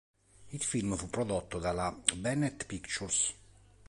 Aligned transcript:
Il 0.53 0.63
film 0.63 0.95
fu 0.95 1.09
prodotto 1.11 1.59
dalla 1.59 1.95
Bennett 2.15 2.65
Pictures. 2.65 3.31